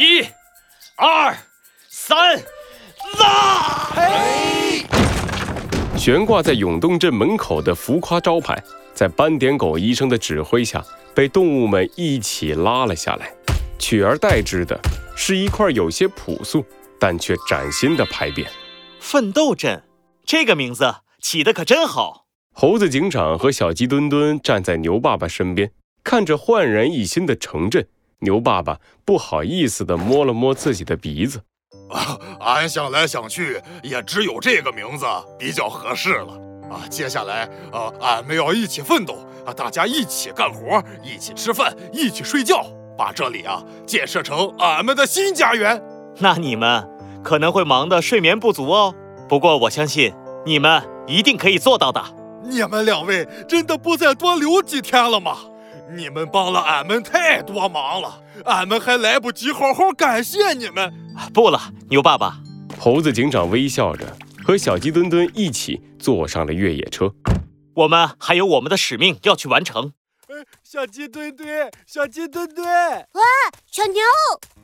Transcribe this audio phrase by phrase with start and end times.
[0.00, 0.24] 一、
[0.94, 1.36] 二、
[1.88, 2.36] 三，
[3.18, 3.90] 拉！
[3.96, 4.86] 嘿！
[5.98, 8.56] 悬挂在永动镇门口的浮夸招牌，
[8.94, 10.80] 在斑点狗医生的指挥下，
[11.16, 13.34] 被动物们一起拉了下来。
[13.76, 14.78] 取而代之的
[15.16, 16.64] 是一块有些朴素，
[17.00, 18.46] 但却崭新的牌匾。
[19.00, 19.82] 奋斗镇，
[20.24, 22.26] 这个名字起得可真好。
[22.52, 25.72] 猴子警长和小鸡墩墩站在牛爸爸身边，
[26.04, 27.88] 看着焕然一新的城镇。
[28.20, 31.42] 牛爸爸不好意思地摸了摸自己的鼻子。
[31.90, 35.06] 啊，俺想来想去，也只有这个名字
[35.38, 36.32] 比较合适了。
[36.70, 39.14] 啊，接下来，啊，俺们要一起奋斗，
[39.46, 45.82] 啊，大家一起干活，一起吃饭，一起睡觉，把这里啊建设成俺们的新家园。
[46.18, 46.86] 那你们
[47.22, 48.94] 可能会忙得睡眠不足哦。
[49.28, 50.12] 不过我相信
[50.44, 52.02] 你们一定可以做到的。
[52.44, 55.36] 你们两位真的不再多留几天了吗？
[55.96, 60.92] 你们帮了俺们太多忙了，俺们还来不及好好感谢你们。
[61.32, 62.38] 不了，牛爸爸。
[62.78, 64.04] 猴子警长微笑着
[64.44, 67.10] 和小鸡墩墩一起坐上了越野车。
[67.74, 69.92] 我们还有我们的使命要去完成。
[70.62, 73.22] 小鸡墩墩，小鸡墩墩，哇，
[73.66, 74.00] 小牛！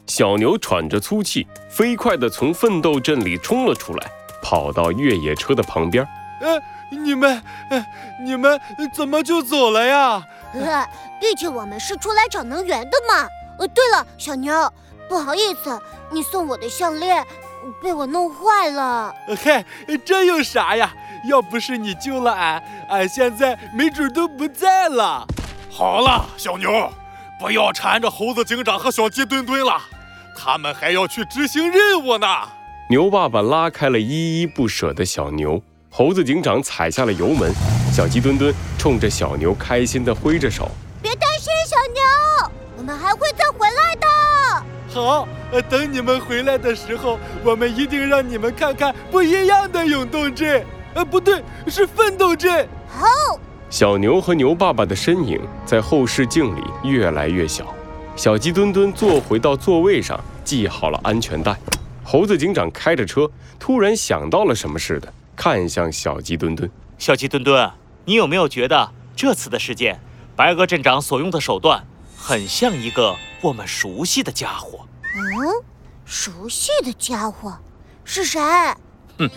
[0.06, 4.10] 小牛喘着粗气，飞快地从奋斗镇里冲了出来，
[4.42, 6.06] 跑到越野车的旁边。
[6.42, 7.86] 呃，你们，呃，
[8.20, 8.60] 你们
[8.92, 10.22] 怎么就走了呀？
[10.54, 10.88] 呃，
[11.20, 13.28] 毕竟我们是出来找能源的嘛。
[13.58, 14.72] 呃，对了，小牛，
[15.08, 17.24] 不好意思，你送我的项链
[17.82, 19.14] 被我弄坏了。
[19.42, 19.64] 嘿，
[20.05, 20.92] 这有啥呀？
[21.28, 25.27] 要不是你救了俺，俺现在没准都不在了。
[25.70, 26.92] 好了，小牛，
[27.40, 29.80] 不要缠着猴子警长和小鸡墩墩了，
[30.36, 32.27] 他们还要去执行任务呢。
[32.90, 35.62] 牛爸爸拉开了依依不舍的小牛，
[35.96, 37.54] 猴子警长踩下了油门。
[37.92, 40.68] 小鸡墩墩冲着小牛开心地挥着手
[41.00, 44.06] ：“别担心，小牛，我们还会再回来的。”
[44.92, 50.66] 好，呃，等你们回来的时候，我们一定让你们看看不一样的永动镇。
[50.94, 52.68] 呃，不对，是奋斗镇。
[52.88, 53.06] 好，
[53.70, 57.72] 小牛和牛爸爸的身影在后视镜里越来越小。
[58.16, 61.56] 小鸡墩墩坐回到座位上，系好了安全带。
[62.02, 67.70] 猴子警长开着车，突然想到了什么似的，看向小鸡墩墩：“小鸡墩墩。”
[68.06, 69.98] 你有没有觉得这次的事件，
[70.36, 71.86] 白鹅镇长所用的手段
[72.18, 74.86] 很像一个我们熟悉的家伙？
[75.17, 75.64] 嗯，
[76.05, 77.58] 熟悉的家伙
[78.05, 78.40] 是谁？
[79.18, 79.30] 哼，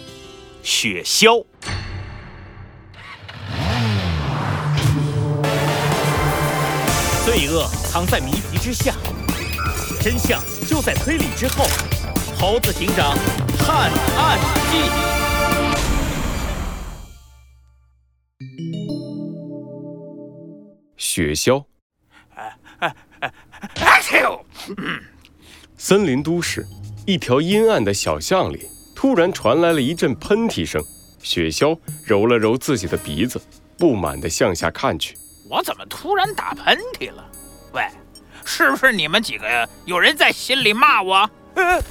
[0.61, 1.45] 雪橇。
[7.25, 8.93] 罪恶藏在谜题之下，
[10.01, 11.65] 真相就在推理之后。
[12.37, 13.17] 猴子警长
[13.57, 14.37] 探案
[14.69, 15.06] 记。
[20.97, 21.63] 雪橇。
[25.77, 26.65] 森林都市，
[27.05, 30.83] 一条阴暗的小巷里，突然传来了一阵喷嚏声。
[31.19, 33.39] 雪橇揉了揉自己的鼻子，
[33.77, 35.15] 不满地向下看去。
[35.49, 37.23] 我怎么突然打喷嚏了？
[37.73, 37.87] 喂，
[38.43, 41.29] 是不是你们几个有人在心里骂我？
[41.55, 41.81] 呃，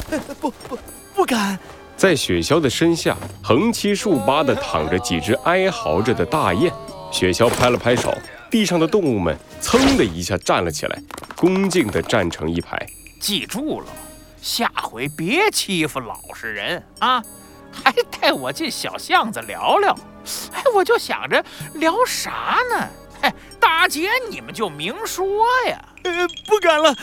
[0.41, 0.79] 不不，
[1.15, 1.59] 不敢。
[1.97, 6.73] 在雪橇的身下，横七竖八地躺着几只哀嚎着的大雁。
[7.13, 8.13] 雪橇拍了拍手。
[8.51, 11.03] 地上的动物们噌的一下站了起来，
[11.37, 12.87] 恭敬地站成一排。
[13.21, 13.87] 记住了，
[14.41, 17.23] 下回别欺负老实人啊！
[17.73, 19.95] 还带我进小巷子聊聊。
[20.53, 22.89] 哎，我就想着聊啥呢？
[23.23, 25.27] 嘿，大姐你们就明说
[25.67, 25.85] 呀！
[26.05, 26.95] 呃，不敢了，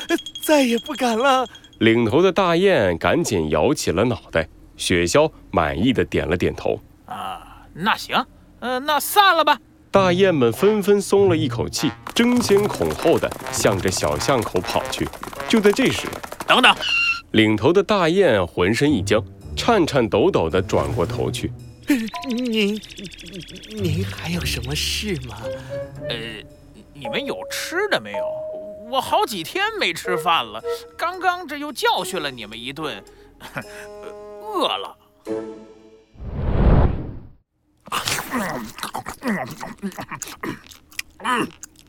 [0.41, 1.47] 再也不敢了。
[1.79, 4.47] 领头的大雁赶紧摇起了脑袋。
[4.75, 6.79] 雪橇满意的点了点头。
[7.05, 8.25] 啊，那行，
[8.59, 9.59] 呃，那散了吧。
[9.93, 15.07] 大雁们纷纷松了一口气，争先恐后的向着小巷口跑去。
[15.47, 16.07] 就在这时，
[16.47, 16.75] 等等！
[17.33, 19.23] 领头的大雁浑身一僵，
[19.55, 21.51] 颤颤抖抖的转过头去。
[22.27, 22.73] 您，
[23.69, 25.37] 您还有什么事吗？
[26.09, 26.15] 呃，
[26.95, 28.25] 你们有吃的没有？
[28.89, 30.59] 我好几天没吃饭了，
[30.97, 33.03] 刚刚这又教训了你们一顿，
[34.41, 34.97] 饿了。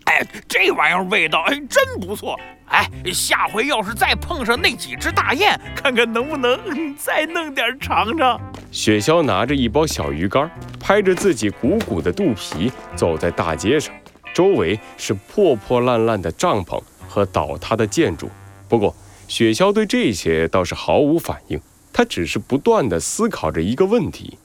[0.04, 2.38] 哎，这玩意儿味道哎真不错。
[2.66, 6.58] 哎，下回要是再碰上那几只大雁，看看能不能
[6.96, 8.40] 再弄点尝尝。
[8.70, 10.50] 雪橇拿着一包小鱼干，
[10.80, 13.94] 拍着自己鼓鼓的肚皮，走在大街上，
[14.32, 18.30] 周围是破破烂烂的帐篷和倒塌的建筑。
[18.68, 18.94] 不过，
[19.28, 21.60] 雪橇对这些倒是毫无反应，
[21.92, 24.38] 他只是不断地思考着一个问题。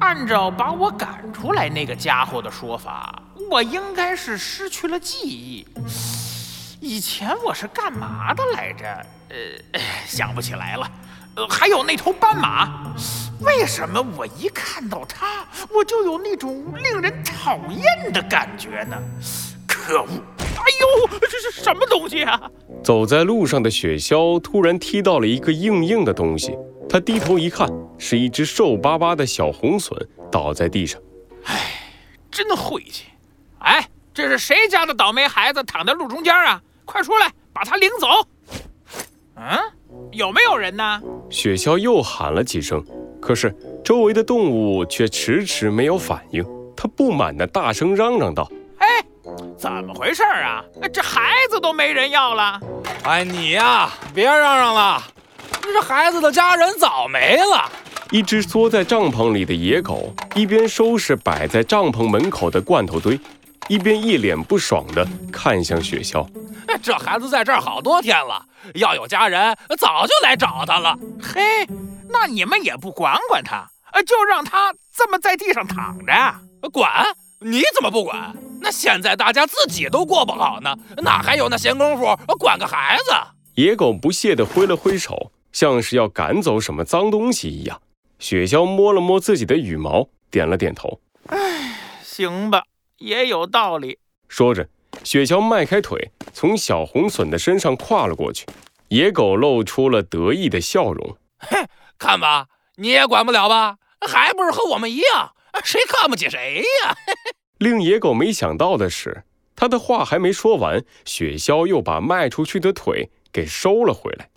[0.00, 5.66] 按照把我赶出来那个家伙的说法，我应该是失去了记忆。
[6.80, 8.86] 以前我是干嘛的来着？
[9.28, 10.90] 呃，想不起来了。
[11.36, 12.94] 呃，还有那头斑马，
[13.40, 18.96] 为什么我一看到它，我就有那种令人讨厌的感觉呢？
[19.68, 20.08] 可恶！
[20.38, 22.40] 哎呦，这是什么东西啊？
[22.82, 26.56] 走在路上的雪橇突然踢到了一个硬硬的东西，
[26.90, 29.96] 他低头一看，是一只瘦巴巴的小红隼
[30.28, 31.00] 倒在地上。
[31.44, 31.56] 唉，
[32.32, 33.04] 真晦气！
[33.60, 36.60] 哎，这是谁家的倒霉孩子躺在路中间啊？
[36.84, 38.08] 快出来，把他领走！
[39.36, 39.56] 嗯，
[40.10, 41.00] 有没有人呢？
[41.30, 42.84] 雪橇又喊了几声，
[43.22, 43.54] 可是
[43.84, 46.44] 周围的动物却迟迟没有反应。
[46.76, 48.86] 他不满地大声嚷嚷道：“哎，
[49.56, 50.64] 怎么回事啊？
[50.92, 52.60] 这孩子都没人要了！
[53.04, 55.00] 哎，你呀，别嚷嚷了，
[55.72, 57.70] 这孩子的家人早没了。”
[58.10, 63.18] 一只缩在帐篷里的野狗一边收拾摆在帐篷门口的罐头堆，
[63.68, 66.26] 一边一脸不爽地看向雪橇。
[66.82, 68.44] 这孩子在这儿好多天了，
[68.74, 70.98] 要有家人早就来找他了。
[71.22, 71.66] 嘿，
[72.08, 73.64] 那你们也不管管他，
[74.06, 76.12] 就让他这么在地上躺着？
[76.72, 77.06] 管？
[77.40, 78.34] 你怎么不管？
[78.60, 83.12] 那现在大家自己都过不好呢，哪还有那闲工夫管个孩子？
[83.54, 87.80] 野狗不屑地挥了挥手，像是要赶走什么脏东西一样。
[88.18, 91.00] 雪橇摸了摸自己的羽毛，点了点头。
[91.26, 92.64] 唉，行吧，
[92.98, 93.98] 也有道理。
[94.28, 94.68] 说着。
[95.04, 98.44] 雪橇迈开腿，从小红隼的身上跨了过去。
[98.88, 101.64] 野狗露出了得意的笑容：“嘿，
[101.96, 103.76] 看吧，你也管不了吧？
[104.00, 105.32] 还不是和我们一样，
[105.64, 106.94] 谁看不起谁呀？”
[107.58, 109.22] 令野狗没想到的是，
[109.54, 114.28] 他的话还没说完，雪橇又把迈出去的腿给收了回来。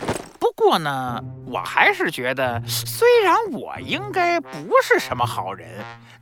[0.63, 4.49] 不过呢，我还是觉得，虽然我应该不
[4.81, 5.67] 是什么好人。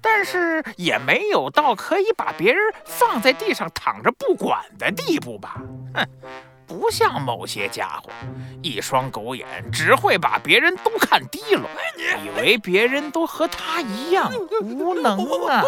[0.04, 5.62] 但是也没有到可以把别人放在地上躺着不管的地步吧？
[5.94, 6.04] 哼，
[6.66, 8.10] 不像某些家伙，
[8.64, 11.70] 一双狗眼只会把别人都看低了，
[12.26, 14.32] 以为别人都和他一样
[14.64, 15.64] 无能啊！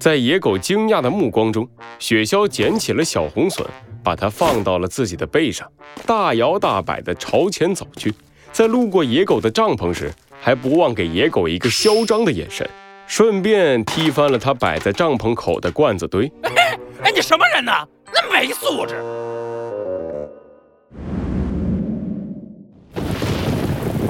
[0.00, 1.68] 在野狗惊讶的目光中，
[2.00, 3.64] 雪橇捡起了小红隼，
[4.04, 5.66] 把它放到了自己的背上，
[6.06, 8.14] 大摇大摆地朝前走去。
[8.52, 12.68] 在路过野狗的帐篷时，还不忘给野狗一个嚣张的眼神。
[13.06, 16.30] 顺便踢翻了他摆在帐篷口的罐子堆。
[17.02, 17.72] 哎，你什么人呢？
[18.12, 19.02] 那没素质！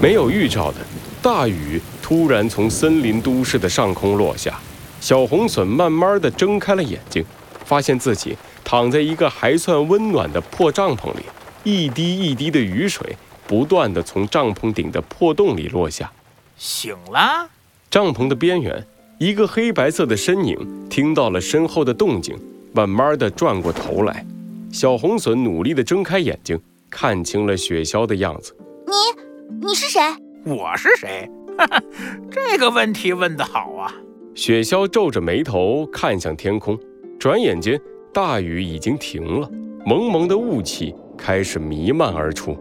[0.01, 0.77] 没有预兆的
[1.23, 4.61] 大雨突然从森林都市的上空落下，
[5.01, 7.25] 小红隼慢慢的睁开了眼睛，
[7.65, 8.37] 发现自己
[8.75, 11.23] 躺在一个还算温暖的破帐篷里，
[11.63, 13.15] 一滴一滴的雨水
[13.47, 16.11] 不断的从帐篷顶的破洞里落下。
[16.57, 17.49] 醒了。
[17.89, 18.85] 帐篷的边缘，
[19.19, 20.59] 一个黑白色的身影
[20.91, 22.37] 听到了身后的动静，
[22.73, 24.27] 慢慢的转过头来。
[24.73, 26.61] 小红隼努力的睁开眼睛，
[26.91, 28.57] 看清了雪橇的样子。
[28.89, 30.01] 你，你是谁？
[30.45, 31.31] 我是谁？
[31.57, 31.81] 哈哈，
[32.29, 33.95] 这个问题问得好啊！
[34.35, 36.77] 雪橇皱着眉头看向天空，
[37.21, 37.81] 转眼间
[38.15, 39.51] 大雨已经停了，
[39.85, 42.57] 蒙蒙的雾气开始弥漫而出。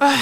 [0.00, 0.18] 唉，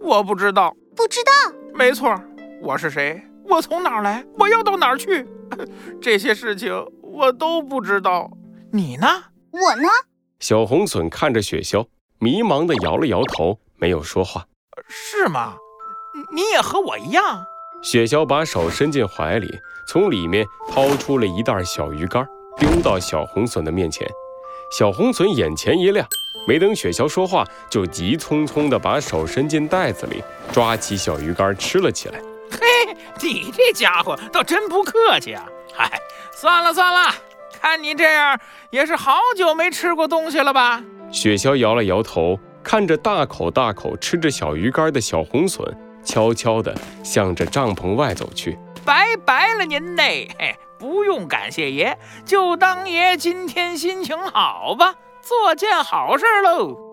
[0.00, 1.30] 我不知道，不知道。
[1.72, 2.12] 没错，
[2.60, 3.22] 我是谁？
[3.44, 4.26] 我从哪儿来？
[4.36, 5.24] 我要到哪儿去？
[6.02, 8.28] 这些事情我都不知道。
[8.72, 9.06] 你呢？
[9.52, 9.88] 我呢？
[10.40, 11.86] 小红隼看着雪橇，
[12.18, 14.44] 迷茫地摇了摇头，没有说话。
[14.88, 15.54] 是吗？
[16.34, 17.46] 你也和我一样？
[17.80, 19.46] 雪橇把手伸进怀里，
[19.86, 22.26] 从里面掏出了一袋小鱼干，
[22.58, 24.06] 丢到小红隼的面前。
[24.70, 26.06] 小红隼眼前一亮，
[26.46, 30.22] 没等雪橇说话，就急匆匆地把手伸进袋子里，
[30.52, 32.20] 抓起小鱼干吃了起来。
[32.50, 35.46] 嘿，你这家伙倒真不客气啊！
[35.72, 36.00] 嗨，
[36.32, 37.14] 算了算了，
[37.60, 38.38] 看你这样
[38.70, 40.82] 也是好久没吃过东西了吧？
[41.12, 45.64] 雪橇摇了摇头，看着大口大口吃着小鱼干的小红隼，
[46.04, 48.58] 悄悄地向着帐篷外走去。
[48.86, 50.28] 拜拜了您嘞！
[50.38, 56.85] 嘿，不用感谢爷，就当爷今天心情好吧，做件好事喽。